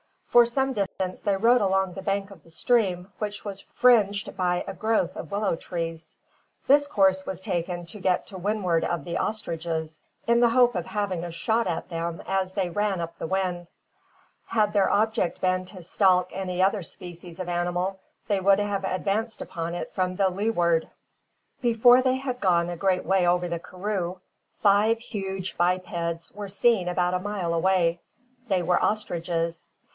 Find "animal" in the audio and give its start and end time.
17.49-17.99